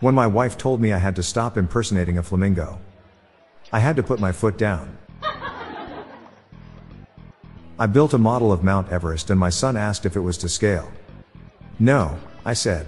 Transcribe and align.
When 0.00 0.14
my 0.14 0.26
wife 0.26 0.58
told 0.58 0.80
me 0.80 0.92
I 0.92 0.98
had 0.98 1.16
to 1.16 1.22
stop 1.22 1.56
impersonating 1.56 2.18
a 2.18 2.22
flamingo, 2.22 2.78
I 3.72 3.78
had 3.78 3.96
to 3.96 4.02
put 4.02 4.20
my 4.20 4.30
foot 4.30 4.58
down. 4.58 4.98
I 7.78 7.86
built 7.86 8.12
a 8.12 8.18
model 8.18 8.52
of 8.52 8.62
Mount 8.62 8.92
Everest 8.92 9.30
and 9.30 9.40
my 9.40 9.48
son 9.48 9.74
asked 9.76 10.04
if 10.04 10.14
it 10.14 10.20
was 10.20 10.36
to 10.38 10.50
scale. 10.50 10.90
No, 11.78 12.18
I 12.44 12.52
said. 12.52 12.86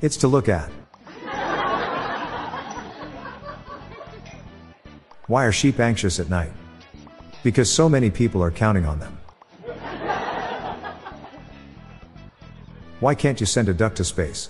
It's 0.00 0.16
to 0.18 0.28
look 0.28 0.48
at. 0.48 0.70
Why 5.28 5.44
are 5.44 5.52
sheep 5.52 5.78
anxious 5.78 6.18
at 6.18 6.28
night? 6.28 6.52
Because 7.44 7.70
so 7.72 7.88
many 7.88 8.10
people 8.10 8.42
are 8.42 8.50
counting 8.50 8.84
on 8.84 8.98
them. 8.98 9.16
Why 12.98 13.14
can't 13.14 13.40
you 13.40 13.46
send 13.46 13.68
a 13.68 13.74
duck 13.74 13.94
to 13.96 14.04
space? 14.04 14.48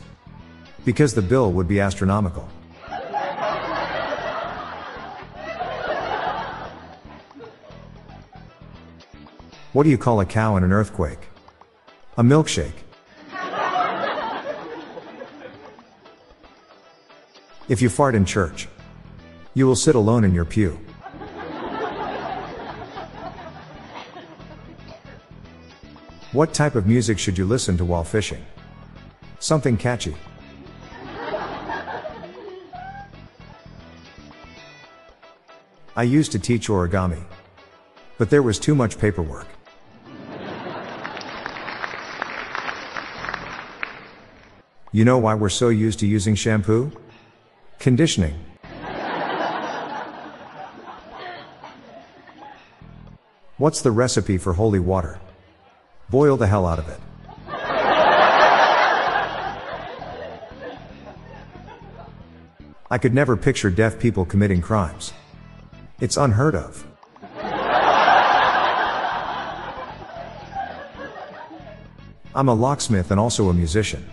Because 0.85 1.15
the 1.15 1.23
bill 1.23 1.53
would 1.53 1.69
be 1.69 1.81
astronomical. 1.81 2.49
What 9.73 9.85
do 9.85 9.91
you 9.91 9.97
call 9.97 10.21
a 10.21 10.27
cow 10.27 10.57
in 10.57 10.65
an 10.65 10.73
earthquake? 10.73 11.29
A 12.19 12.23
milkshake. 12.23 12.75
If 17.69 17.81
you 17.81 17.89
fart 17.89 18.15
in 18.15 18.27
church, 18.27 18.69
you 19.55 19.67
will 19.67 19.77
sit 19.77 19.95
alone 19.95 20.25
in 20.25 20.35
your 20.35 20.45
pew. 20.45 20.79
What 26.33 26.53
type 26.53 26.75
of 26.75 26.87
music 26.87 27.19
should 27.19 27.39
you 27.39 27.47
listen 27.47 27.77
to 27.79 27.85
while 27.85 28.05
fishing? 28.05 28.45
Something 29.39 29.77
catchy. 29.77 30.17
I 35.95 36.05
used 36.05 36.33
to 36.33 36.39
teach 36.39 36.69
origami. 36.69 37.23
But 38.17 38.31
there 38.31 38.43
was 38.43 38.59
too 38.59 38.75
much 38.75 38.99
paperwork. 38.99 39.47
You 44.93 45.05
know 45.05 45.19
why 45.19 45.35
we're 45.35 45.49
so 45.49 45.69
used 45.69 45.99
to 46.01 46.07
using 46.07 46.35
shampoo? 46.35 46.93
Conditioning. 47.79 48.39
What's 53.59 53.81
the 53.81 53.91
recipe 53.91 54.39
for 54.39 54.55
holy 54.55 54.81
water? 54.81 55.21
Boil 56.11 56.37
the 56.37 56.47
hell 56.47 56.67
out 56.67 56.79
of 56.79 56.89
it. 56.89 57.01
I 62.91 62.99
could 62.99 63.15
never 63.15 63.37
picture 63.37 63.71
deaf 63.71 63.99
people 63.99 64.27
committing 64.27 64.61
crimes. 64.61 65.13
It's 66.01 66.17
unheard 66.17 66.55
of. 66.55 66.87
I'm 72.35 72.49
a 72.49 72.55
locksmith 72.55 73.11
and 73.11 73.21
also 73.21 73.51
a 73.51 73.55
musician. 73.55 74.09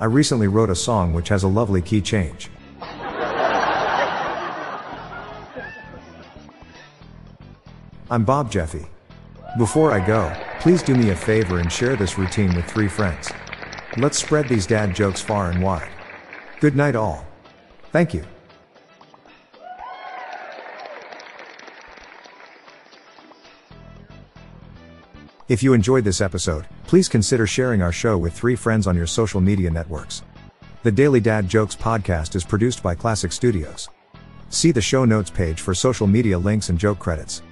I 0.00 0.06
recently 0.06 0.48
wrote 0.48 0.70
a 0.70 0.74
song 0.74 1.12
which 1.12 1.28
has 1.28 1.42
a 1.42 1.48
lovely 1.48 1.80
key 1.80 2.00
change. 2.00 2.50
I'm 8.10 8.24
Bob 8.24 8.50
Jeffy. 8.50 8.86
Before 9.56 9.92
I 9.92 10.04
go, 10.04 10.34
please 10.58 10.82
do 10.82 10.96
me 10.96 11.10
a 11.10 11.16
favor 11.16 11.60
and 11.60 11.70
share 11.70 11.94
this 11.94 12.18
routine 12.18 12.54
with 12.56 12.64
three 12.64 12.88
friends. 12.88 13.30
Let's 13.96 14.18
spread 14.18 14.48
these 14.48 14.66
dad 14.66 14.94
jokes 14.94 15.20
far 15.20 15.50
and 15.50 15.62
wide. 15.62 15.90
Good 16.60 16.74
night, 16.74 16.96
all. 16.96 17.24
Thank 17.92 18.12
you. 18.12 18.24
If 25.50 25.64
you 25.64 25.72
enjoyed 25.72 26.04
this 26.04 26.20
episode, 26.20 26.68
please 26.86 27.08
consider 27.08 27.44
sharing 27.44 27.82
our 27.82 27.90
show 27.90 28.16
with 28.16 28.32
three 28.32 28.54
friends 28.54 28.86
on 28.86 28.94
your 28.94 29.08
social 29.08 29.40
media 29.40 29.68
networks. 29.68 30.22
The 30.84 30.92
Daily 30.92 31.18
Dad 31.18 31.48
Jokes 31.48 31.74
podcast 31.74 32.36
is 32.36 32.44
produced 32.44 32.84
by 32.84 32.94
Classic 32.94 33.32
Studios. 33.32 33.88
See 34.48 34.70
the 34.70 34.80
show 34.80 35.04
notes 35.04 35.28
page 35.28 35.60
for 35.60 35.74
social 35.74 36.06
media 36.06 36.38
links 36.38 36.68
and 36.68 36.78
joke 36.78 37.00
credits. 37.00 37.42